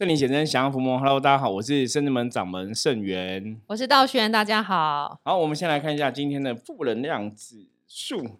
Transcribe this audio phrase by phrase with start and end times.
[0.00, 0.98] 圣灵显真，降妖伏魔。
[0.98, 5.20] Hello，大家好，我是圣智门掌门圣元，我是道玄，大家好。
[5.22, 8.38] 好，我们先来看一下今天的负能量指数。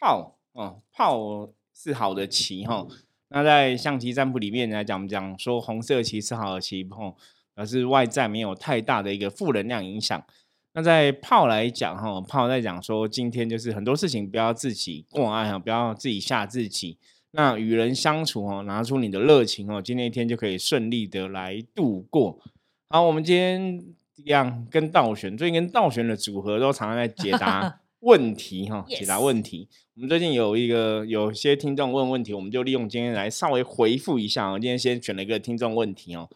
[0.00, 2.86] 炮哦，炮是好的棋哈。
[3.28, 7.14] 那在象棋占卜里面来讲，讲说红色棋是好的旗哦，
[7.54, 10.24] 表示外在没有太大的一个负能量影响。
[10.72, 16.96] 那在炮来讲哈，炮在讲说今天就是很多事情不要自己过爱哈，不要自己吓自己。
[17.32, 22.40] 那与人相处哦，拿出你的热情哦，今天一天就可以顺利的来度过。
[22.88, 23.84] 好，我们今天
[24.16, 29.68] 一样跟道玄，最近跟道玄的组合都常常在解答 问题哈，解答问题。
[29.94, 34.50] 我们最近有一个有些听众问问题，我们就利用今天来稍微回复一下。
[34.50, 36.28] 我今天先选了一个听众问题哦，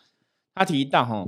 [0.55, 1.27] 他提到哈，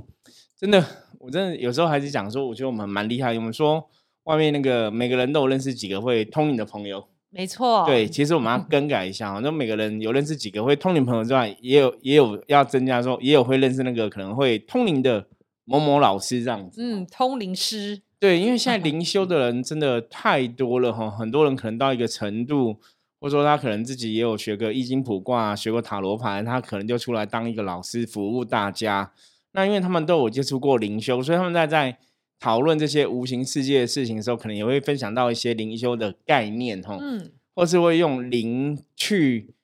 [0.57, 0.85] 真的，
[1.19, 3.35] 我真的有时候还是讲说，我觉得我们蛮厉害。
[3.35, 3.89] 我们说
[4.25, 7.09] 外面那个每个人都有认识几个会通灵的朋友。
[7.37, 15.27] 没错，对，其实我们要更改一下啊，那每个人有认识几个会通灵朋友之外，也有也有要增加说，也有会认识那个可能会通灵的
[15.67, 16.81] 某某老师这样子。
[16.83, 18.01] 嗯，通灵师。
[18.19, 22.79] 对，因为现在灵修 的人真的太多了哈，很多人可能到一个程度，
[23.21, 29.13] 或者说他可能自己也有学个易经卜卦，学过塔罗牌，他可能就出来当一个老师服务大家。
[29.53, 31.99] 那因为他们都有接触过灵修，所以他们在在。
[32.39, 39.55] 讨论这些无形世界的事情的时候，可能也会分享到一些灵修的概念，哈，嗯，或是会用灵去，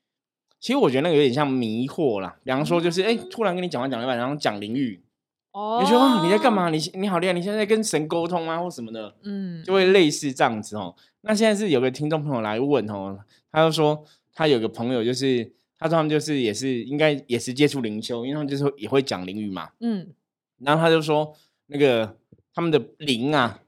[0.59, 2.39] 其实我觉得那个有点像迷惑啦。
[2.43, 5.03] 比方说，就是哎，突然跟你讲完讲一半，然后讲灵语，
[5.53, 6.71] 哦，你说你在干嘛？
[6.71, 10.97] 你你好厉害，你现在跟神沟通啊，或什么的，嗯，就会类似这样子哦。
[11.21, 13.19] 那现在是有个听众朋友来问哦，
[13.51, 20.09] 他就说他有个朋友，就是他说他们就是也是应该也是接触灵修，因为他们就是也会讲灵语嘛，嗯，
[20.59, 21.35] 然后他就说
[21.67, 22.17] 那个。
[22.55, 23.61] 他们的灵啊，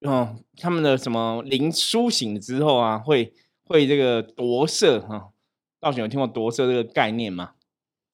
[0.00, 5.30] 哦，他们的什么灵苏醒之后啊，会会这个夺舍哈。
[5.78, 7.52] 道玄有听过夺舍这个概念吗？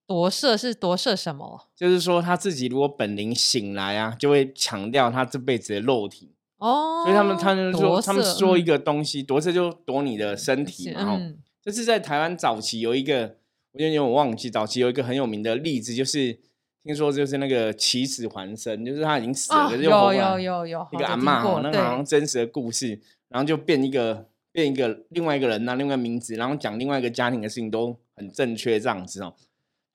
[0.06, 1.68] 夺舍是夺舍什么？
[1.76, 7.02] 就是说他自己如果本灵醒来啊，就会强调他这辈子的肉体哦。
[7.04, 11.16] 所以他们他们说他们说一个东西夺舍就夺你的身体嘛。
[11.16, 13.36] 嗯，这是在台湾早期有一个，
[13.72, 16.40] 我有点忘记，早期有一个很有名的例子，就是。
[16.84, 23.00] 听说就是那个起死还生，就是他已经死了，可是又有有有有一个阿妈，那个好像真实的故事，
[23.30, 29.34] 然后就变一个变一个另外一个人啊另外名字，然后讲另外一个家庭的事情都很正确这样子哦。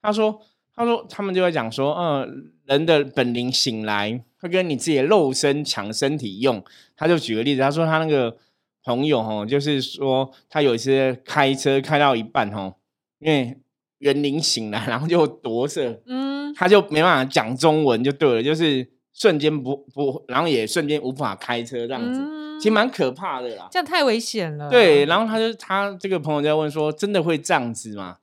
[0.02, 0.42] 他说
[0.74, 6.60] 他说他们就在讲说，嗯，人的本灵醒来会跟你自己的肉身抢身体用。
[6.96, 8.36] 他就举个例子，他说他那个
[8.82, 12.74] 朋友哦，就是说他有一次开车开到一半哦，
[13.20, 13.58] 因为
[13.98, 16.39] 元灵醒来，然后就夺舍，嗯。
[16.56, 22.20] 他就没办法讲中文就对了，就是瞬间不不，然后也瞬间无法开车这样子，
[22.58, 23.68] 其实蛮可怕的啦。
[23.70, 24.68] 这样太危险了。
[24.70, 28.18] 对，然后他就他这个朋友在问说：“真的会这样子吗？”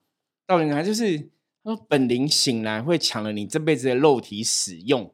[0.48, 1.18] 到底还就是
[1.64, 5.12] 他说本灵醒来会抢了你这辈子的肉体使用。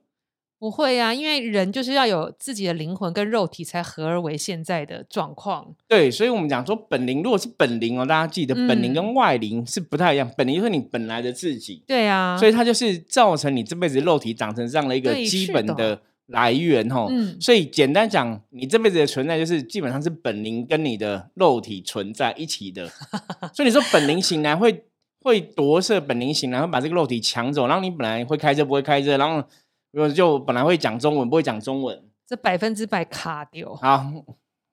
[0.63, 5.75] 不会啊，因为人就是要有自己的灵魂跟肉体才合而为现在的状况。
[5.89, 10.31] 对，所以我们讲说本灵，如果是本灵哦，大家记得本灵跟外灵是不太一样。
[10.37, 17.07] 本灵就是你本来的自己，对啊，所以它就是造成你这辈子肉体长成这样的一个基本的来源哈。
[17.09, 22.87] 嗯，所以简单讲，你这辈子的存在就是基本上是本灵跟你的肉体存在一起的。
[23.53, 24.85] 所以你说本灵醒来会
[25.19, 29.45] 会夺舍，本灵醒来会把这个肉体抢走，然后你本来会开车不会开车，然后。
[29.93, 33.75] 如果就本来会讲中文，不会讲中文，这百分之百卡掉。
[33.75, 34.03] 好，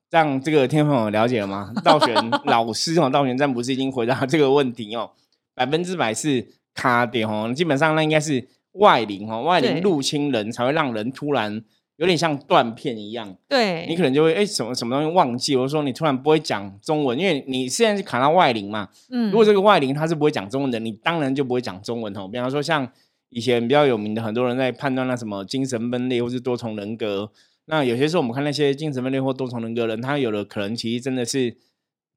[0.08, 1.70] 这样这个听众朋友了解了吗？
[1.84, 2.16] 道玄
[2.46, 5.10] 老师哦，道玄占卜师已经回答这个问题哦，
[5.54, 7.52] 百分之百是卡掉哦。
[7.54, 11.62] 基本上那应该是外灵哦，外灵入侵人才会让人突然
[11.96, 13.36] 有点像断片一样。
[13.46, 18.88] 对，你可能就会哎什么什么东西忘记，或者说你突然不会讲中文，因为你现在是卡到外灵嘛。
[19.10, 22.26] 嗯，如果这个外灵他是不会讲中文的，你当然就不会讲中文哦。
[22.26, 22.90] 比方说像。
[23.30, 27.30] 以前比较有名的很多人在判断那什么精神分裂或是多重人格，
[27.66, 31.56] 那有些时候我们看那些精神分裂或多重人格人，他有的可能其实真的是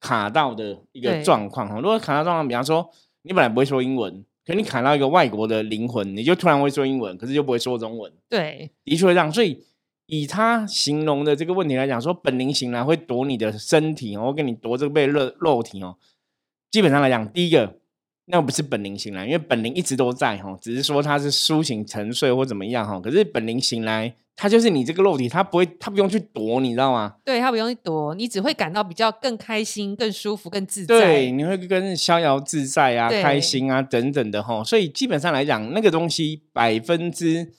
[0.00, 1.76] 卡到的一个状况哈。
[1.76, 2.90] 如果卡到状况，比方说
[3.22, 8.12] 你本来不会说英文，可你卡到一个外国的灵魂，你就突然会说英文，可是就不会说中文。
[8.28, 9.30] 对，的确会这样。
[9.32, 9.64] 所以
[10.06, 15.96] 以他形容的这个问题来讲，说本灵醒来会夺你的身体哦，跟你夺这个被肉肉体哦。
[16.72, 17.78] 基本上来讲，第一个。
[18.26, 22.98] 那不是本灵醒来，因为本灵一直都在哈，只是说它是苏醒沉睡或怎么样哈。
[22.98, 27.16] 可是本灵醒来，它就是你这个肉体，它不会，它不用去躲，你知道吗？
[27.22, 30.98] 对，它不用去躲，你只会感到比较更开心、更舒服、更自在。
[30.98, 34.64] 对，你会更逍遥自在啊，开心啊等等的哈。
[34.64, 37.52] 所以基本上来讲，那个东西百分之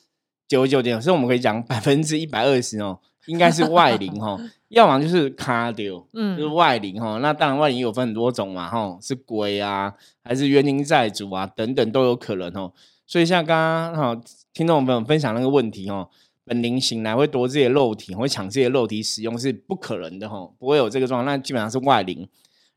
[0.47, 4.39] 九十九点，所以我们可以讲百分之一百二十哦，应该是外灵哈，
[4.69, 7.17] 要么就是卡丢，嗯就是嗯，外灵哈。
[7.19, 9.93] 那当然外灵有分很多种嘛哈，是鬼啊，
[10.23, 12.71] 还是冤亲债主啊等等都有可能哦。
[13.07, 14.21] 所以像刚刚哈
[14.53, 16.09] 听众朋友分享那个问题哦，
[16.43, 21.25] 本灵醒来会夺自己的肉体，会抢自己的肉体使用是不可能的哈，不会有这个状况。
[21.25, 22.27] 那基本上是外灵。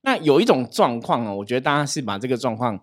[0.02, 2.80] 那有一种状况哦，我觉得大家是把这个状况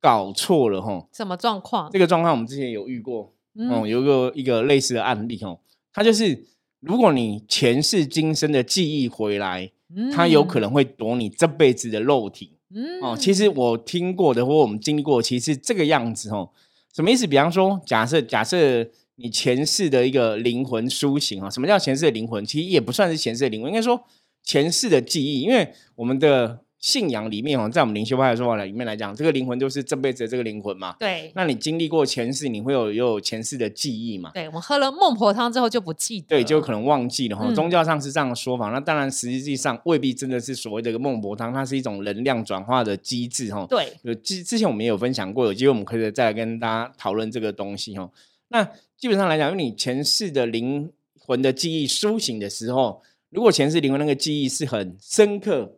[0.00, 1.06] 搞错了哈。
[1.12, 1.98] 什么状况这？
[1.98, 5.58] 个状况我们之前有遇过，哦，嗯，有一个一个类似的案例哦，
[5.92, 6.44] 它就是
[6.80, 9.70] 如果你前世今生的记忆回来，
[10.12, 13.16] 它有可能会夺你这辈子的肉体嗯，哦。
[13.18, 16.50] 其实我听过的或我们经历过，其实这个样子哦，
[16.94, 17.26] 什么意思？
[17.26, 22.44] 比方说，假设假设你前世的一个灵魂苏醒啊，什么叫前世的灵魂？
[22.44, 24.02] 其实也不算是前世的灵魂，应该说
[24.42, 30.96] 前世的记忆，因为我们的信仰里面哦，在我们灵修派的说法里面来讲，这个灵魂就是这辈子的这个灵魂嘛。
[30.98, 34.30] 对那你经历过前世，你会有有前世的记忆嘛？
[34.32, 37.44] 对，我们喝了孟婆汤之后就不记得，对，就可能忘记了哈。
[37.46, 43.66] 嗯宗教上是这样的说法，那当然实际上未必真的是所谓的个孟婆汤，它是一种能量转化的机制哈。
[43.68, 48.10] 对，有之之前我们也有分享过，有机会我们可以再来跟大家讨论这个东西哈。
[48.48, 48.64] 那
[48.96, 55.76] 基本上来讲，因为你前世的灵魂的记忆苏醒的时候，如果前世灵魂那个记忆是很深刻、嗯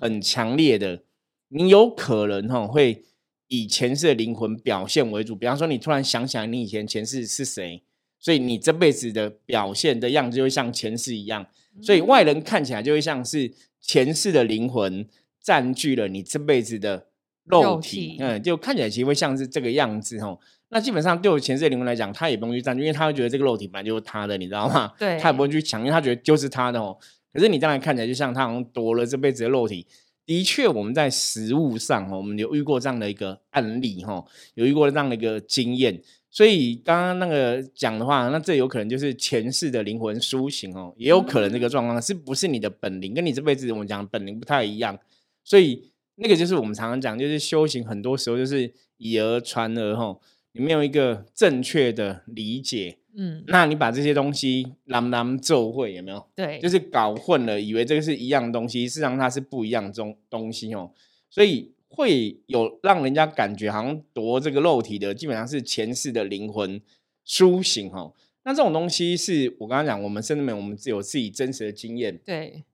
[0.00, 1.02] 很强烈的，
[1.48, 3.04] 你有可能哈会
[3.48, 5.36] 以前世的灵魂表现为主。
[5.36, 7.82] 比方说，你突然想起来你以前前世是谁，
[8.18, 11.46] 所以你这辈子的表现的样子就会像前世一样。
[11.82, 15.06] 所以外人看起来就会像是前世的灵魂
[15.42, 17.08] 占据了你这辈子的
[17.44, 20.38] 肉体嗯，就看起来其实会像是这个样子哦。
[20.70, 24.92] 那基本上对我前世的灵魂来讲，他也不用去占据，因为他会觉得这个肉体本来就是他的，你知道吗？
[24.98, 26.96] 对他也不会去抢，因为他觉得就是他的哦。
[27.34, 29.86] 可是你当然看起来就像他好像夺了这辈子的肉体。
[30.26, 36.00] 的确，我们在实物上，我们有遇过这样的一个案例哈，有遇过这样的一个经验。
[36.30, 44.98] 所以刚刚那个讲的话，那这有可能就是前世的灵魂苏醒哦，也有可能这个状况是不是你的本灵，跟你这辈子我们讲的本灵不太一样。
[45.44, 50.18] 所以那个就是我们常常讲，就是修行很多时候就是以讹传讹哈，
[50.52, 56.26] 你没有一个正确的理解，嗯，那你把这些东西啷啷奏会有没有？
[56.34, 60.90] 对，就是搞混了，以为这个是一样东西，事实上它是不一样东东西哦，
[61.30, 66.80] 所以会有让人家感觉好像夺这个肉体的，基本上是前世的灵魂
[67.24, 68.12] 苏醒哦。
[68.42, 72.18] 那这种东西是我刚刚讲，我们甚至没有我们自有自己真实的经验。
[72.18, 72.64] 对，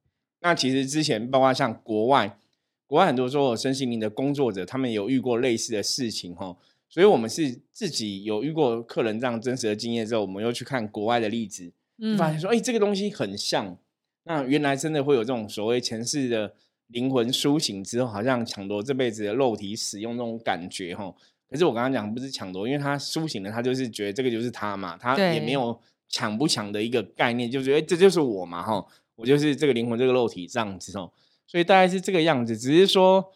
[0.40, 2.38] 那其实之前包括像国外，
[2.86, 6.56] 国外很多说有身心灵的工作者，他们有遇过类似的事情哈。
[6.90, 11.72] 所以我们是自己有遇过客人这样真实的经验之后，我们又去看国外的例子，
[12.18, 13.78] 发现说，哎、这个东西很像。
[14.24, 16.52] 那原来真的会有这种所谓前世的
[16.88, 21.14] 灵魂苏醒之后，好像抢夺这辈子的肉体使用那种感觉哈。
[21.48, 28.84] 可是我刚刚讲不是抢夺，因为他苏醒了，他就是觉得这个就是他嘛，他也没有抢不抢的一个概念，就觉得、诶这就是我嘛哈，
[29.14, 31.12] 我就是这个灵魂这个肉体这样子哦。
[31.46, 33.32] 所以大概是这个样子，只是说。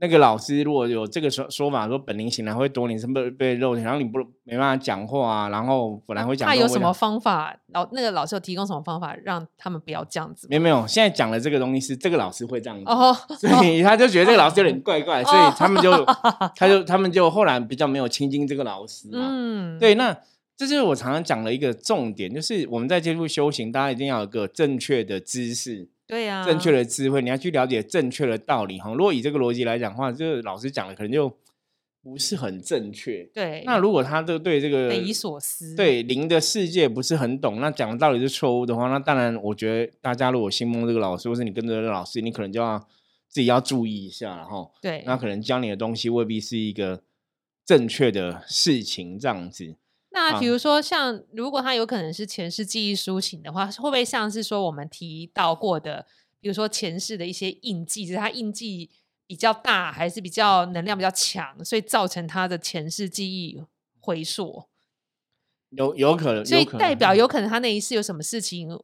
[0.00, 7.56] 那个老师如果有这个说说法，说本灵醒来会夺你什么被肉体，然后你不没办法讲话啊，然后本来会讲他有什么方法？
[7.72, 10.50] 老那个老师有提供什么方法让他们不要这样子吗？
[10.50, 16.04] 没有没有，现在讲的这个东西是这个老师会这样子，哦，所以他就觉得这个老师有点怪怪，所以哦他们就
[16.54, 19.18] 他就他们就后来比较没有亲近这个老师嘛。
[19.28, 20.16] 嗯，对，那
[20.56, 28.90] 这就是我常常讲的一个重点，就是我们在接触修行，大家一定要有个正确的知识、对呀，正确的智慧，你要去了解正确的道理哈。
[28.94, 31.30] 如果以这个逻辑来讲的话，这个老师讲的可能就
[32.02, 33.24] 不是很正确。
[33.34, 42.78] 对，那如果他这个对这个匪夷所思，对灵的世界不是很懂，那讲的道理是错误的话，那当然，我觉得大家如果信奉这个老师，或是你跟着这个老师，你可能就要
[43.28, 44.70] 自己要注意一下了哈。
[44.80, 47.02] 对，那可能教你的东西未必是一个
[47.66, 49.76] 正确的事情，这样子。
[50.12, 56.06] 啊那比如说，像如果他有可能是前世记忆苏醒的话，会不会像是说我们提到过的，
[56.40, 58.90] 比如说前世的一些印记，就是他印记
[59.26, 63.62] 比较大，还是比较能量比较强，所以造成他的前世记忆
[64.00, 64.64] 回溯，
[65.70, 68.80] 有有可能，所以代表有可能他那一世有什么事情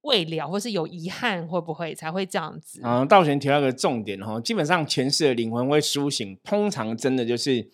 [0.00, 2.80] 未了，或是有遗憾，会不会才会这样子？
[2.82, 7.70] 嗯，道玄提到一个重点哈，基本上前世的灵魂会苏醒，通常真的就是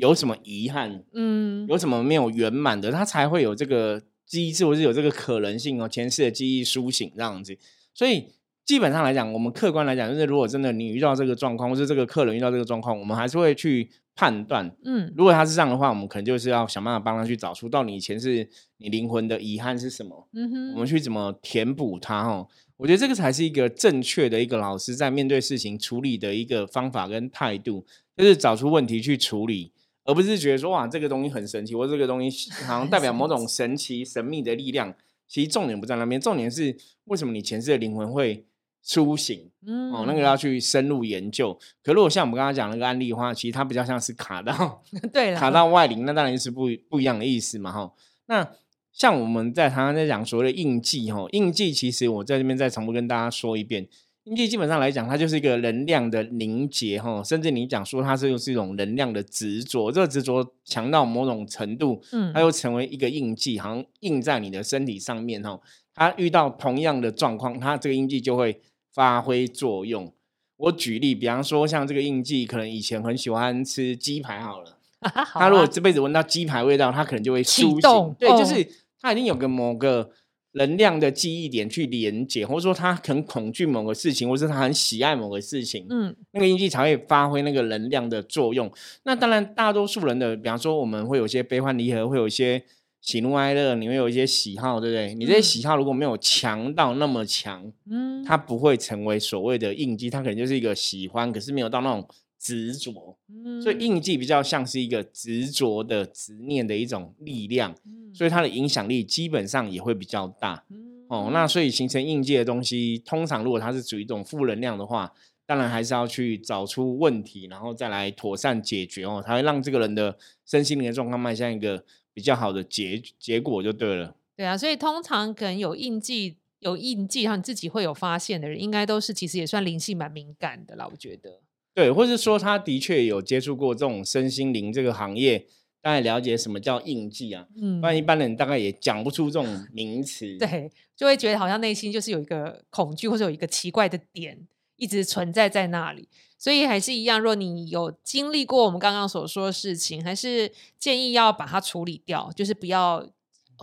[0.00, 7.56] 有什么遗憾，嗯，有什么没有圆满的，他才会有这个机制，或是有这个可能性哦，前世的记忆苏醒这样子。
[7.94, 8.26] 所以
[8.64, 14.70] 基本上来讲，我们客观来讲，就是如果真的你遇到这个状况，或是这个客人遇到这个状况，我们还是会去判断。
[14.84, 22.46] 嗯，如果他是这样的话，我们可能就是要想办法帮他去找出到底以前是你灵魂的遗憾是什么，嗯哼，我们去怎么填补它哦。
[22.76, 27.84] 我觉得这个才是一个正确的一个老师在面对事情处理的一个方法跟态度，
[28.16, 29.70] 就是找出问题去处理，
[30.04, 34.94] 而不是觉得说哇这个东西很神奇，或者这个东西好像代表某种 神奇神秘的力量。
[35.28, 38.44] 其实重点不在那边，重点是为什么你前世的灵魂会
[38.82, 41.56] 苏醒嗯哦，那个要去深入研究。
[41.84, 47.92] 可如果像我们刚刚讲那个案例的话，其实它比较像是卡到 对了，卡到外灵，那当然是不不一样的意思嘛哈。
[48.26, 48.50] 那
[48.92, 53.86] 像我们在常常在讲所谓的印记哈，印记其实我在这边再重复跟大家说一遍。
[54.24, 65.58] 印记基本上来讲，它就是一个能量的凝结哈，甚至你讲说它是又是一种能量的执着，这个执着强到某种程度，嗯它又成为一个印记，好像印在你的身体上面哈。
[65.94, 68.60] 它遇到同样的状况，它这个印记就会
[68.92, 70.12] 发挥作用。
[70.56, 74.76] 我举例，比方说像这个印记，可能以前很喜欢吃鸡排好了，
[75.24, 78.14] 好他如果啊这辈子闻到鸡排味道，他可能就会启苏醒。
[78.18, 78.66] 对，哦就是
[79.00, 80.10] 他一定有个某个
[80.52, 88.70] 能量的记忆点去连接，或者说他很恐惧某个事情，或者是他很喜爱某个事情，嗯那个印记才会发挥那个能量的作用。
[89.04, 92.62] 那当然，大多数人的，比方说我们会有一些悲欢离合，会有一些
[93.00, 95.14] 喜怒哀乐，你会有一些喜好，对不对？
[95.14, 102.06] 你这些嗯喜好如果没有强到那么强，嗯，它不会成为所谓的印记，它可能就是一个喜欢，可是没有到那种
[102.40, 103.18] 执着。
[103.62, 110.64] 所以嗯印记比较像是一个执着的执念的一种力量，嗯所以它的影响力基本上也会比较大
[111.08, 111.26] 哦。
[111.28, 115.12] 嗯那所以形成印记的东西，通常如果它是属于一种负能量的话，
[115.44, 120.16] 当然还是要去找出问题，然后再来妥善解决哦，才会让这个人的
[120.46, 124.16] 身心灵的状况迈向一个比较好的结结果就对了。
[124.36, 126.38] 对啊，所以通常可能有印记。
[126.60, 130.86] 有印记，然后你自己会有发现的人，应该都是其实也算灵性蛮敏感的啦。
[130.90, 131.40] 我觉得，
[131.74, 135.46] 对，或是说他的确有接触过这种身心灵这个行业，
[135.80, 140.36] 大概了解什么叫印记啊，嗯不然一般人大概也讲不出这种名词。
[140.38, 144.46] 对，就会觉得好像内心就是有一个恐惧，或者有一个奇怪的点
[144.76, 146.08] 一直存在在那里。
[146.36, 153.06] 所以还是一样，若你有经历过我们刚刚所说的事情，还是建议要把它处理掉，就是不要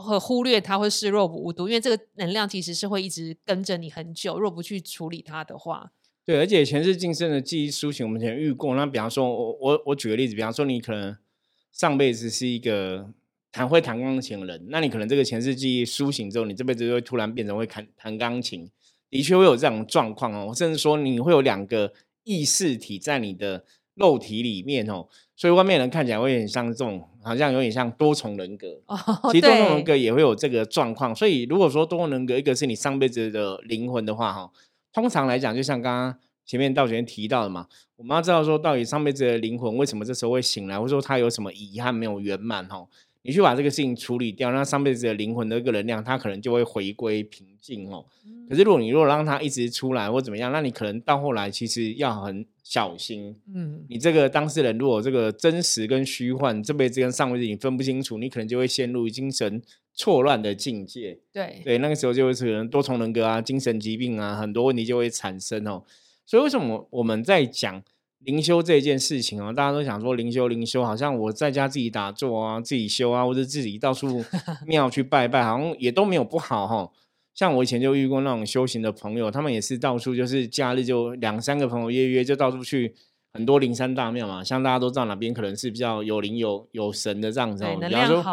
[0.02, 4.40] 和忽略它，会视若无睹，因为这个能量其实是会一直跟着你很久。
[4.40, 5.92] 若不去处理它的话，
[6.26, 8.76] 对，而且前世今生的记忆苏醒，我们前遇过。
[8.76, 11.16] 那比方说，我我我举个例子，比方说你可能
[11.72, 13.10] 上辈子是一个
[13.52, 18.70] 弹会弹钢琴的人，那你可能这个前世记忆苏醒之后，你这辈子就会突然变成会弹弹钢琴，
[19.10, 20.54] 的确会有这种状况哦。
[20.54, 23.64] 甚至说你会有两个意识体在你的
[23.96, 28.68] 肉体里面哦，所以外面人看起来会很像这种，好像有点像多重人格。
[28.88, 28.98] 哦，
[29.32, 34.50] 其实多重人格也会有这个状况，所以如果说多重人格一个是你上辈子的灵魂的话，哈，
[34.94, 37.68] 通常来讲，就像刚刚前面道玄提到的嘛，
[37.98, 42.88] 我们要知道说到底上辈子的灵魂为什么这时候会醒来，或者说他有什么遗憾没有圆满，哈，
[43.28, 48.06] 你去把这个事情处理掉，那上辈子的灵魂的一个能量，它可能就会回归平静哦。
[48.50, 59.62] 可是如果你如果让它一直出来或怎么样，那你可能到后来其实要很小心，嗯，你这个当事人如果这个真实跟虚幻，这辈子跟上辈子你分不清楚，你可能就会陷入精神
[59.94, 61.20] 错乱的境界。
[61.34, 65.84] 对，对，那个时候就会可能多重人格啊、精神疾病啊，很多问题就会产生哦。
[66.26, 67.84] 所以为什么我们在讲
[68.28, 74.22] 灵修这件事情哦，大家都想说灵修灵修，好像我在家自己打坐啊、自己修啊，或者自己到处
[74.68, 76.92] 庙去拜拜，好像也都没有不好哈、
[77.34, 82.94] 像我以前就遇过那种修行的朋友，他们也是到处就是假日就两三个朋友约约就到处去
[83.32, 87.78] 很多灵山大庙嘛，像大家都知道哪边可能是比较有灵有有神的这样子对，哦。
[87.88, 88.24] 比方说，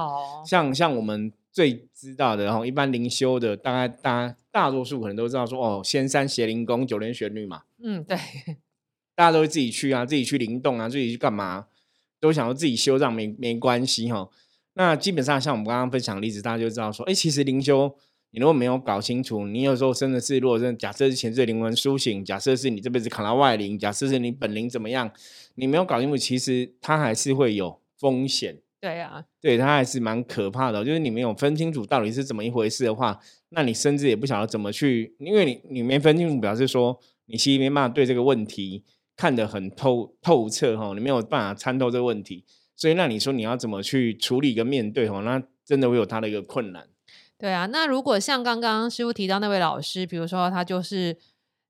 [0.44, 8.16] 像像我们最知道的，然后一般灵修的，大概大大多数可能都知道说，哦，仙山邪灵宫九莲玄女嘛，嗯，对，
[9.14, 11.66] 大家都会自己去啊，自己去灵动啊，自己去干嘛，
[12.20, 14.28] 都想要自己修这样没没关系哈。
[14.74, 17.94] 那基本上像我们刚刚分享的例子，大家就知道说，哎，其实灵修
[18.30, 25.08] 你如果没有搞清楚，你有时候真的是，如果真的假设是前世的灵魂苏醒，假设是你这辈子卡到外灵，假设是你本灵怎么样，
[25.54, 28.58] 你没有搞清楚，其实它还是会有风险。
[28.80, 30.84] 对啊，对，它还是蛮可怕的哦。
[30.84, 33.18] 就是你没有分清楚到底是怎么一回事的话，
[33.50, 38.82] 那你甚至也不晓得怎么去，因为你你没分清楚，表示说你其实没办法对这个问题
[39.16, 42.44] 看得很透透彻哈，你没有办法参透这个问题，
[42.74, 46.88] 所以那你说你要怎么去处理跟面对哈，那真的会有他的一个困难。
[47.38, 51.16] 对啊，那如果像刚刚师傅提到那位老师，比如说他就是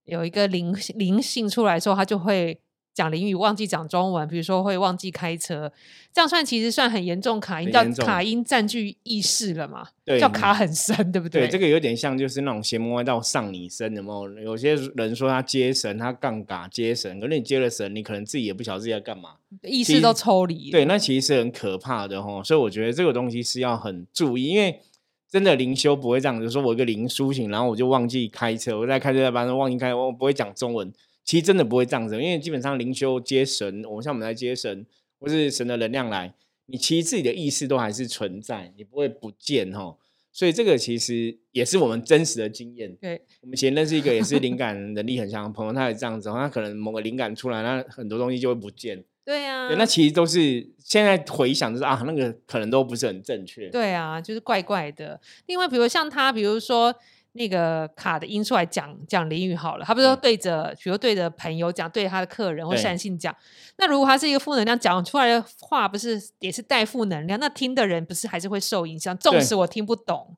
[0.05, 2.61] 有一个灵灵性出来之后，他就会
[2.95, 5.71] 讲灵语，忘记讲中文，比如说会忘记开车，
[6.13, 9.89] 这样算其实算很严重卡音，叫卡音占据意识了嘛？
[10.05, 11.49] 对叫卡很深，对不对，对？
[11.49, 14.43] 这个有点像就是那种邪魔歪道上你身，有没有？
[14.43, 19.31] 有些人说他接神，他杠杆接神，可是你接了神，你可能自己也不晓得自己在干嘛。
[19.63, 20.71] 意识都抽离了。
[20.71, 24.81] 对，那其实是很可怕的哈，所以我觉得这个东西是要很注意，因为
[25.29, 30.93] 真的灵修不会这样子，说我一个灵苏醒，然后我就忘记开车，我在开车在班上忘记开，我不会讲中文，
[31.25, 34.87] 其实真的不会这样子，因为基本上灵修接神，我们像我们来接神，
[35.19, 36.35] 或是神的能量来，
[36.67, 39.97] 你其实自己的意识都还是存在，你不会不见哈。
[40.31, 42.93] 所以这个其实也是我们真实的经验。
[42.97, 49.05] 对，我们以前认识一个也是灵感能力很强的朋友，他也这样子，他可能某个灵感出来，那很多东西就会不见。
[49.25, 53.71] 对啊、对，那其实都是现在回想，就是啊，那个可能都不是很正确。
[53.71, 55.19] 对啊，就是怪怪的。
[55.47, 56.95] 另外，比如像他，比如说
[57.37, 63.35] 那个卡的音出来讲讲淋雨好了，他不是对着，比如对着朋友讲，对他的客人或善信讲。
[63.77, 67.39] 那如果他是一个负能量讲出来的话，不是也是带负能量？
[67.41, 69.17] 那听的人不是还是会受影响？
[69.19, 70.37] 纵对使我听不懂，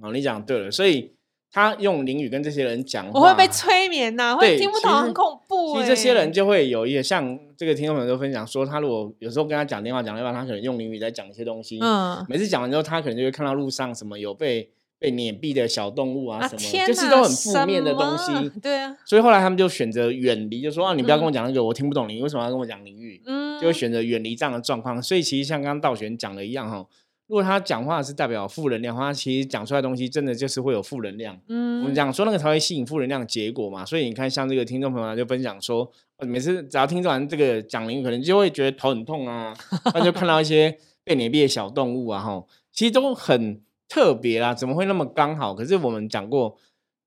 [0.00, 1.12] 哦，你讲对了，所以
[1.50, 5.80] 他用淋雨跟这些人讲，我会被催眠呐、会对听不懂，很恐怖、欸。
[5.80, 18.48] 其实这些人就会有一个像这个听众朋友都分享说，他如果有时候跟他讲电话讲到一半，他可能用淋雨在讲一些东西，嗯，每次讲完之后，他可能就会看到路上什么有被被碾毙的小动物啊啊什么，就是都很负面的东西。
[18.60, 25.02] 对啊，所以后来他们就选择远离，就说啊，你不要跟嗯我讲那个，我听不懂你为什么要跟我讲淋雨，嗯，就会选择远离这样的状况。
[25.02, 26.84] 所以其实像刚刚道玄讲的一样哈，
[27.28, 31.38] 如果他讲话是代表负能量的话，他其实讲出来的东西真的就是会有负能量。
[31.48, 39.54] 嗯，我们讲说那个才会吸引负能量的结果嘛，所以你看，像这个听众朋友就分享说，呃每次只要听完这个讲淋雨，可能就会觉得头很痛啊，
[39.94, 45.54] 那就看到一些被碾毙的小动物啊，哈，其实都很特别啦，怎么会那么刚好？
[45.54, 46.56] 可是我们讲过，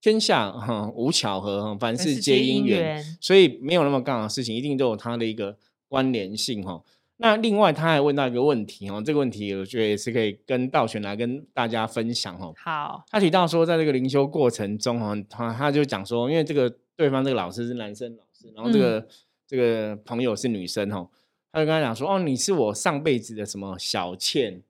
[0.01, 5.57] 天下哈无巧合，哈凡事皆因缘，所以没有那么刚好的事情，一定都有它的一个
[5.87, 6.83] 关联性哈。
[7.17, 12.51] 那另外他还问到一个问题哦，这个问题我觉得也是可以跟道玄来跟大家分享哦。
[12.57, 19.07] 好，他提到说，在这个灵修过程中哦，他他就讲说，因为这个对方这个老师是男生老师，然后这个、
[19.47, 21.07] 这个朋友是女生哦，
[21.51, 24.63] 他就跟他讲说，哦，你是我上辈子的什么小倩，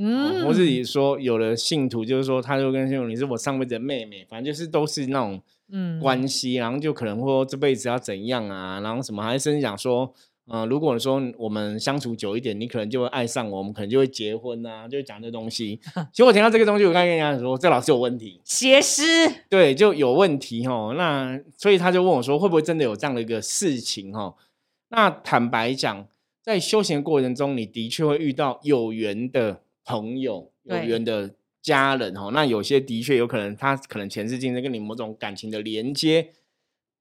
[0.00, 5.40] 嗯，哦或是说有的信徒就是说，他就跟信徒你是我上辈子的妹妹，反正就是都是那种
[5.70, 10.12] 嗯关系，然后就可能会说这辈子要怎样啊，然后什么，还甚至讲说。
[10.46, 15.78] 呃，如果说我们相处久一点，你可能就会爱上我，我们可能就会结婚啊，就会讲这东西。
[16.12, 18.40] 其实我听到这个东西，我刚才跟人家说，这老师有问题。
[18.42, 19.02] 邪师，
[19.48, 20.92] 对，就有问题哦。
[20.98, 24.34] 那所以他就问我说，会不会真的有这样的一个事情哦？
[24.88, 26.08] 那坦白讲，
[26.42, 32.30] 在修行过程中，你的确会遇到有缘的朋友、有对缘的家人哦。
[32.32, 36.30] 那有些的确有可能，他可能前世今生跟你某种感情的连接。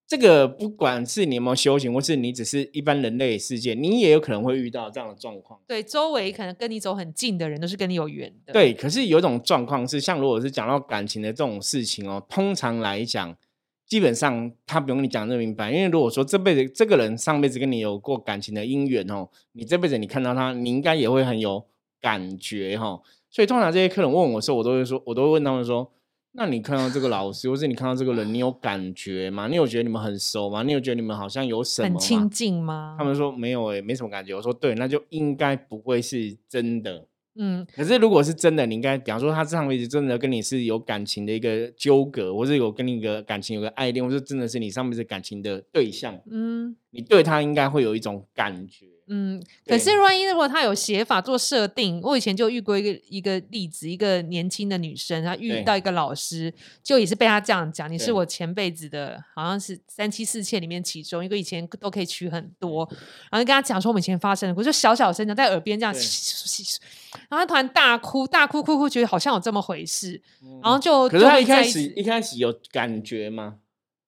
[0.07, 5.59] 这个不管是你有没有修行，或是你只是一般人类世界，你也有可能会遇到这样的状况。
[5.67, 13.37] 对，周围可能跟你走很近的人都是跟你有缘的。，对，可是有一种状况是，像如果是讲到感情的这种事情哦，通常来讲，
[13.85, 21.63] 基本上他不用你讲那么明白，因为如果说这辈子这个人上辈子跟你有过感情的姻缘哦，你这辈子你看到他，你应该也会很有
[22.01, 23.01] 感觉哈、哦。
[23.29, 25.91] 所以通常这些客人问我的时候，我都会说，我都会问他们说，
[26.31, 29.47] 那你看到这个老师，或是你看到这个人，你有感觉吗？
[29.47, 30.63] 你有觉得你们很熟吗？
[30.63, 31.87] 你有觉得你们好像有什么？
[31.89, 32.95] 很亲近吗？
[32.97, 34.33] 他们说没有诶、没什么感觉。
[34.33, 37.05] 我说对，那就应该不会是真的。
[37.41, 48.85] 嗯，可是如果是真的，你应该，比方说他上辈子真的跟你是有感情的一个纠葛，或是有跟你一个感情有个爱恋，或是真的是你上辈子感情的对象，嗯你对他应该会有一种感觉。
[49.11, 62.87] 嗯，可是万一如果他有写法做设定，我以前就遇过一个一个例子，一个年轻的女生，她遇到一个老师，就也是被他这样讲，你是我前辈子的，好像是三妻四妾里面其中一个，以前都可以娶很多，
[63.31, 70.21] 然后就跟他讲说我们以前发生的我，就小小声讲在耳边这样然后他突然大哭大哭哭哭，觉得好像有这么回事，
[70.61, 73.55] 然后嗯就可是他一开始一开始有感觉吗？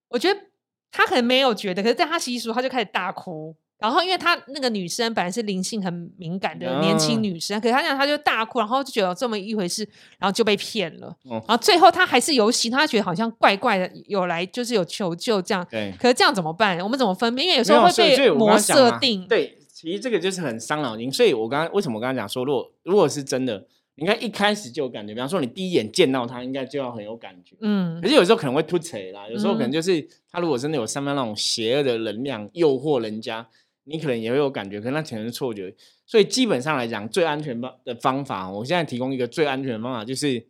[0.10, 0.39] 我觉得
[0.91, 3.56] 他可能没有觉得，可是在他习俗，他就开始大哭。
[3.80, 9.82] 然后，因为他那个女生本来是灵性很敏感的年轻啊女生，可是他讲他就大哭，然后就觉得有这么一回事，
[10.19, 11.08] 然后就被骗了。
[11.23, 15.65] 哦然后最后他还是游行，他觉得好像怪怪的，有来就是有求救这样。
[15.67, 16.80] 对，可是这样怎么办？
[16.82, 17.47] 我们怎么分辨？
[17.47, 19.27] 因为有时候会被所以所以我刚模刚讲嘛设定。
[19.27, 21.12] 对，其实这个就是很伤脑筋。
[21.12, 23.65] 所以我刚刚为什么我刚刚讲说，如果如果是真的，你
[24.01, 25.13] 应该一开始就有感觉。
[25.13, 27.55] 比方说，你第一眼见到他，应该就要很有感觉。
[27.61, 33.47] 嗯可是有时候可能会突锤啦，有时候可能嗯就是他如果真的有上面那种邪恶的能量诱惑人家，
[33.83, 35.71] 你可能也会有感觉，可是那可能是错觉。
[36.07, 40.43] 所以基本上来讲，最安全方的方法，我现在提供一个最安全的方法，就是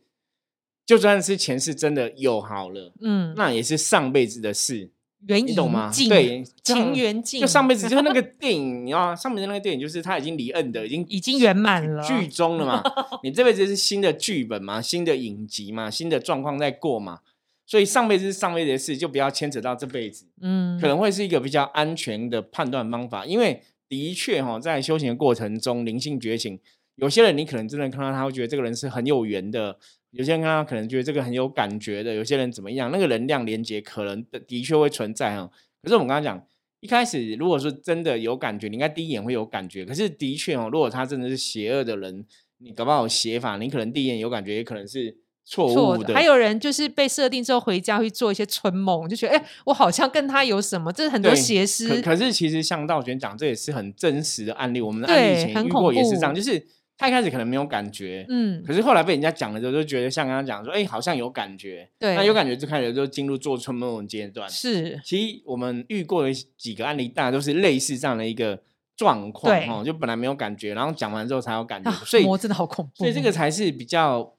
[0.85, 4.89] 就算是前世真的有好了，嗯，那也是上辈子的事，
[5.27, 9.15] 缘你懂吗尽对情缘尽，就上辈子就是那个 电影，你知道吗？
[9.15, 12.03] 上面的那个电影就是他已经离恩的，已经已经圆满了。
[12.03, 12.83] 剧终了嘛。
[13.23, 17.19] 你这辈子是新的剧本嘛，新的影集嘛，新的状况在过嘛。
[17.67, 23.25] 所以上辈子是上辈子的事，就不要牵扯到这辈子，嗯，可能会是一个比较安全的判断方法。
[23.25, 26.59] 因为的确哈、在修行的过程中，灵性觉醒，
[26.95, 29.77] 有些人你可能真的看到他会觉得这个人是很有缘的，
[30.11, 35.49] 有些人看到可能觉得这个很有感觉的，有些人怎么样，那个能量连接可能的的确会存在哈。
[35.81, 36.45] 可是我们刚刚讲，
[36.79, 39.85] 一开始如果说真的有感觉，你应该第一眼会有感觉。
[39.85, 42.25] 可是的确哦，如果他真的是邪恶的人，
[42.59, 54.81] 你搞不好有邪法，你可能第一眼有感觉，也可能是错错误的，还有人就是被设定之后回家会做一些春梦，就觉得哎、我好像跟他有什么，这是很多邪师可可是其实像道玄讲，这也是很真实的案例。
[54.81, 56.63] 我们的案例以前遇对很恐过也是这样，就是
[57.01, 61.89] 他一开始可能没有感觉，嗯，可是后来被人家讲了之后，就觉得像刚刚讲说，哎、好像有感觉。
[61.97, 64.47] 对那有感觉就开始就进入做春梦的阶段。
[64.47, 68.61] 是其实我们遇过的几个案例，大家都是类似这样的一个
[68.95, 74.35] 状况哦，就本来没有感觉，然后讲完之后才有感觉，啊，所以魔真的好恐怖，所以这个才是比较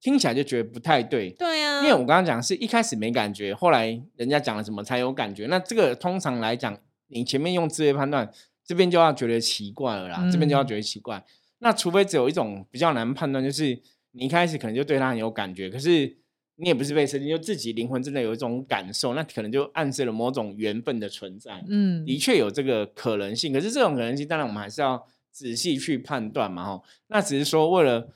[0.00, 1.30] 听起来就觉得不太对。
[1.30, 5.46] 对啊，因为我刚刚讲是一开始没感觉，后来人家讲了什么才有感觉。
[5.46, 8.28] 那这个通常来讲，你前面用智慧判断，
[8.66, 11.24] 这边就要觉得奇怪了啦，这边就要嗯觉得奇怪。
[11.60, 13.78] 那除非只有一种比较难判断，就是
[14.12, 16.16] 你一开始可能就对他很有感觉，可是
[16.56, 21.64] 你也不是被设定，就自己灵魂真的有一种感受，那可能就暗示了某种缘分的存在。
[21.68, 26.84] 嗯，的确有这个可能性，可是这种可能性，当然我们还是要仔细去判断嘛，吼。
[27.06, 28.08] 那只是说为了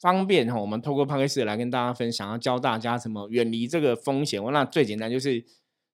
[0.00, 4.42] 方便哈，我们透过 p o d c a 来跟大家分享，要教大家怎么远离这个风险。
[4.52, 5.42] 那最简单就是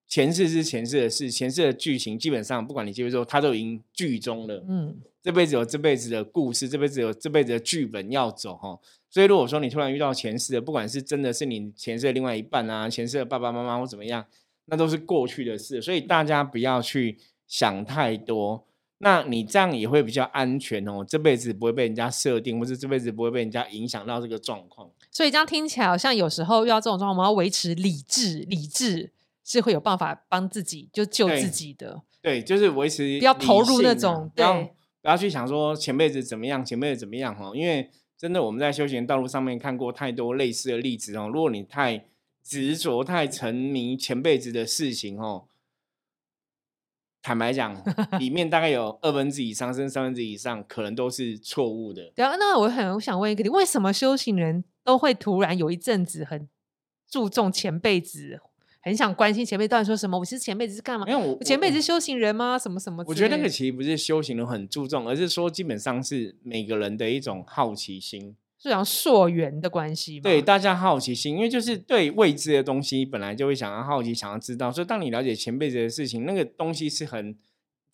[0.07, 4.65] 前世是前世的事，前世的剧情基本上不管你接不接受，它都已经剧终了。
[4.69, 8.79] 嗯，这辈子有这辈子的故事，这辈子有这辈子的剧本要走哈。
[9.09, 14.25] 所以如果说你突然遇到前世的，不管是真的是你前世的另外一半啊，前世的爸爸妈妈或怎么样，
[14.67, 15.81] 那都是过去的事。
[15.81, 18.65] 所以大家不要去想太多，
[18.99, 21.05] 那你这样也会比较安全哦。
[21.07, 24.91] 这辈子不会被人家设定，或是这辈子不会被人家影响到这个状况。
[25.11, 29.13] 所以这样听起来好像有时候遇到这种状况，我们要维持理智，理智
[29.45, 41.29] 是会有办法帮自己就救自己的，对，就是维持不要投入那种对不要去想说前辈子怎么样，前辈子怎么样哈，因为真的我们在修行道路上面看过太多类似的例子哦。
[41.29, 42.07] 如果你太
[42.43, 45.49] 执着、太沉迷前辈子的事情哦，
[47.21, 47.83] 坦白讲，
[48.21, 52.13] 里面大概有二分之以上，甚至三分之以上，可能都是错误的。
[52.15, 56.49] 对啊，那我很我想问一个，你为什么修行人都会突然有一阵子很
[57.09, 58.41] 注重前辈子，
[58.83, 60.19] 很想关心前辈到底说什么？
[60.19, 61.17] 我是前辈子是干嘛因？
[61.17, 62.59] 为我我前辈子是修行人吗？
[62.59, 63.05] 什么什么？
[63.07, 68.35] 我觉得那个其实不是修行人很注重，而是说基本上是每个人的一种好奇心。
[68.59, 70.23] 是讲溯源的关系吗？
[70.25, 77.37] 对大家好奇心，因为就是对未知的东西本来就会想要好奇，想要知道，所以当你了解前辈子的事情，那个东西是很，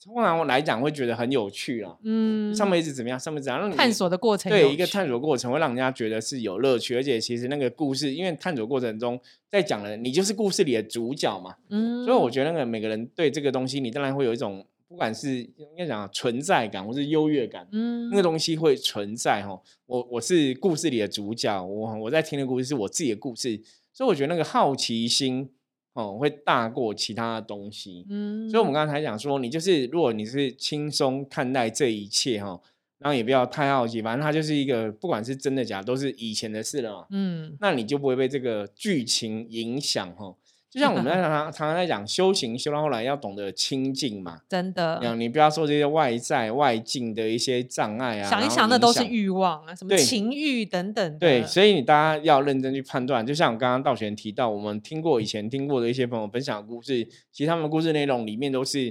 [0.09, 1.95] 通常来讲会觉得很有趣啊。
[2.03, 3.21] 嗯，上面一直怎么样？
[3.21, 3.61] 上辈子怎样？
[3.61, 19.61] 让你探索的过程对一个探索过程会让人家觉得是有乐趣，而且其实那个故事，因为探索过程中在讲了你就是故事里的主角嘛，嗯，所以我觉得那个每个人对这个东西，你当然会有一种不管是应该讲存在感或是优越感，嗯那个东西会存在哈。
[19.85, 23.61] 我我是故事里的主角，我我在听的故事是我自己的故事，
[23.93, 25.51] 所以我觉得那个好奇心
[25.99, 28.07] 哦会大过其他的东西。
[28.09, 32.61] 嗯，所以我们刚才讲说，你就是如果你是轻松看待这一切哈，
[32.99, 37.07] 然后也不要太好奇，反正它就是一个不管是真的假的，都是以前的事了嘛。
[37.11, 40.37] 嗯那你就不会被这个剧情影响哈。
[40.71, 44.41] 就像我们在 常常常常在讲修行，修到后来要懂得清净嘛。
[44.49, 51.19] 真的嗯，你不要说这些外在外境的一些障碍啊，想一想，那都是欲望啊，什么情欲等等的。
[51.19, 53.27] 对，所以你大家要认真去判断。
[53.27, 58.91] 就像我刚刚道玄提到，我们听过以前听过的一些朋友分享的故事，其实他们的故事内容里面都是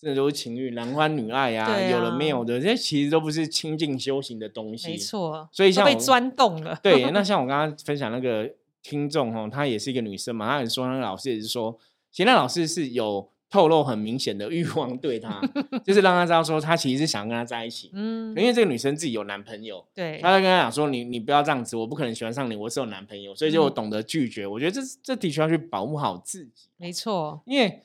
[0.00, 4.90] 真的都是情欲、男欢女爱啊，对有了没啊有的，这些其实都不是清净修行的东西。
[4.90, 6.78] 没，错，所以像我被钻洞了。
[6.80, 8.48] 对，那 像我刚刚分享那个
[8.82, 11.78] 听众哦，她也是一个女生嘛，她很说那个老师也是说，
[12.10, 15.40] 其实那老师是有透露很明显的欲望对她，
[15.84, 19.84] 就是让她知道说她其实是想跟她在一起，嗯因，为这个女生自己有男朋友。
[19.94, 24.46] 对，她在跟他讲说：“你你不要这样子，我不可能喜欢上你，我是有男朋友，所以就嗯懂得拒绝。
[24.46, 27.82] 我觉得这这的确要去保护好自己，没错，因为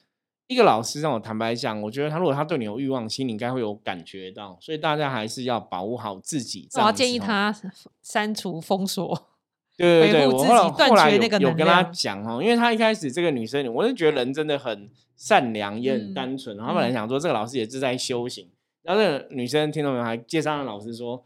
[0.47, 6.67] 一个老师让我坦白讲，我觉得他如果他对你有欲望，心里应该会有感觉到，所以大家还是要保护好自己。
[6.73, 7.55] 我要建议他
[8.01, 9.29] 删除封锁。
[9.77, 16.55] 对对对，我后来后来有跟他讲哦，因为他一开始这个女生，我就觉得人真的很善良，也很嗯单纯。
[16.57, 18.47] 然后本来嗯想说这个老师也是在修行，
[18.83, 21.23] 然后这个女生听到没有，还介绍了老师说。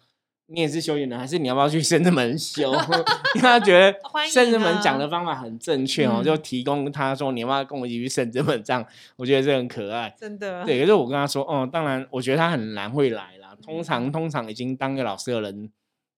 [0.49, 2.71] 你也是修行人，还是你要不要去深圳门修？
[3.35, 8.63] 因为他觉得欢迎圣之门啊讲的方法很正确哦，嗯就提供他说你要不要跟我一起去深圳门？
[8.63, 8.81] 这样
[9.17, 10.15] 我觉得这很可爱。
[10.17, 13.49] 真的，对，可是我跟他说，哦，当然，我觉得他很难会来啦。
[13.51, 15.69] 嗯通常通常已经当个老师的人，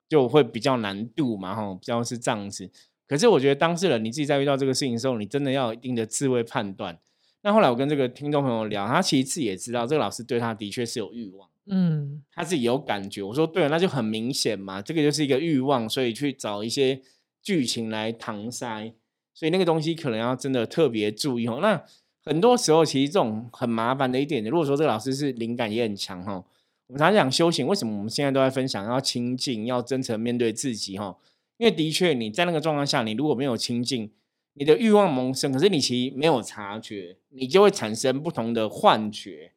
[0.10, 2.70] 就会比较难度嘛，哈，比较是这样子。
[3.08, 7.00] 可是我觉得当事人你自己在遇到这个事情的时候，你真的要有一定的智慧判断。
[7.42, 13.24] 那后来我跟这个听众朋友聊，他其实自己也知道这个老师对他的确是有欲望，嗯，他自己有感觉。
[13.24, 17.02] 我说对了，那就很明显嘛，这个就是一个欲望，所以去找一些
[17.42, 18.94] 剧情来搪塞，
[19.34, 21.60] 所以那个东西可能要真的特别注意哦。
[21.62, 21.82] 那
[22.26, 26.44] 很多时候其实这种很麻烦的一点，如果说这个老师是灵感也很强哈，
[26.90, 31.16] 我们常常讲修行，为什么我们现在都在分享要清净，要真诚面对自己哈？
[31.58, 34.10] 因为的确你在那个状况下，你如果没有清净，
[34.56, 39.52] 你的欲望萌生，可是你其实没有察觉，你就会产生不同的幻觉。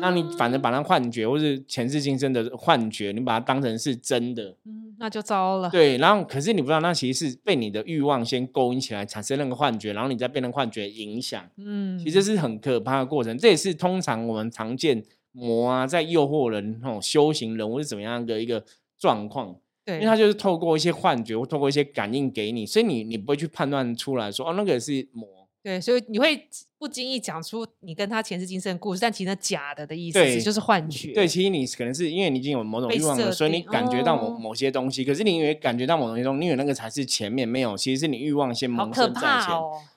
[0.00, 5.68] 那你反正把那幻觉或是前世今生的幻觉，你把它当成是真的，嗯，那就糟了。
[5.68, 5.98] 对。
[5.98, 11.46] 然后可是你不知道，那其实是被你的欲望先勾引起来，产生那个幻觉，然后你再被那幻觉影响。
[11.58, 13.36] 嗯，其实是很可怕的过程。
[13.36, 18.64] 这也是通常我们常见魔啊，在诱惑人那种修行人或是怎么样的一个
[18.98, 19.56] 状况。
[19.84, 25.26] 对，因为他就是透过一些幻觉或透过一些感应给你，所以你你不会去判断出来说哦，那个是魔。
[25.62, 31.12] 对，所以你会不经意讲出你跟他前世今生的故事，但其实假的的意思，就是幻觉。
[31.12, 35.04] 对，其实你可能是因为你已经有某种欲望了，所以你感觉到某某些东西。
[35.04, 39.48] 可是你以为感觉到某些东西，你以为那个才是前面没有，其实是你欲望先萌生在前。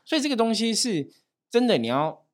[0.04, 1.10] 所以这个东西是
[1.50, 2.26] 真的，你要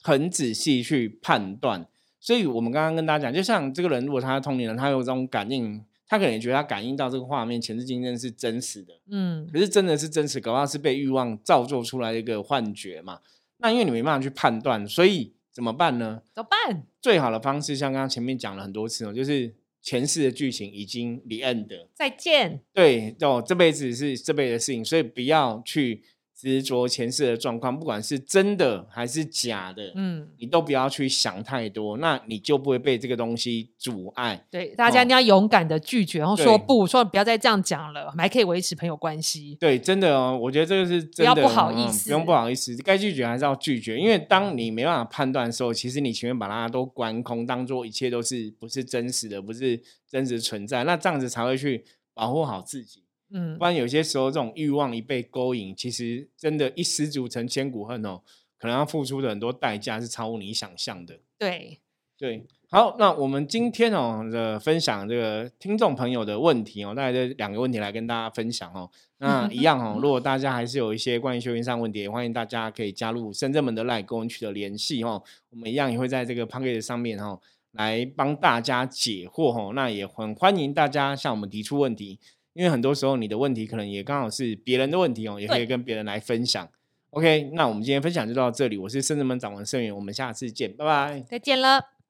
[0.00, 1.86] 很仔细去判断。
[2.22, 5.84] 所以我们刚刚跟大家讲，就像这个人，如果他是通灵人，他有这种感应。
[6.06, 13.20] 他可能觉得他感应到这个画面前世今生是真实的，嗯，可是真的是真实，搞不好是被欲望造作出来的一个幻觉嘛？
[13.56, 16.20] 那因为你没办法去判断，所以怎么办呢？
[16.34, 16.82] 怎么办？
[17.00, 22.60] 最好的方式，像刚刚前面讲了很多次哦，就是前世的剧情已经 the end，再见。
[22.74, 26.02] 对，哦，这辈子是这辈子的事情，所以不要去。
[26.42, 34.44] 执着前世的状况，不管是真的还是假的，嗯，你都不要去想太多，那你就不会被这个东西阻碍。
[34.50, 39.56] 对，大家一定要勇敢的拒绝，然后说不，说不要再这样讲了，还可以维持朋友关系。
[39.60, 53.01] 对，真的哦，我觉得这个是不要不好意思，不用不好意思，该拒绝还是要拒绝，因为当你没办法判断的时候，其实你前面把它都关空，当做一切都是不是真实的，不是真实存在，那这样子才会去保护好自己。
[53.32, 58.20] 嗯，不然有些时候这种欲望一被勾引，其实真的，一失足成千古恨哦，
[58.58, 61.18] 可能要付出的很多代价是超乎你想象的。
[61.38, 61.78] 对，
[62.16, 68.90] 对，好，那我们今天哦的分享这个听众朋友的问题哦，大概这两个问题来跟大家分享哦。
[69.18, 75.22] 那 一样哦，如果大家还是有一些关于修行上问题，欢迎大家可以加入深圳门的赖跟我们取得联系哦。
[75.50, 77.40] 我们一样也会在这个 p a c k a g e 上面哦
[77.72, 79.72] 来帮大家解惑哦。
[79.74, 82.18] 那也很欢迎大家向我们提出问题。
[82.54, 86.68] 因为很多时候你的问题可能也刚好是别人的问题哦，也可以跟别人来分享。
[87.10, 92.01] OK，那我们今天分享就到这里，我是圣人门掌门盛元，我们下次见，拜拜，再见了。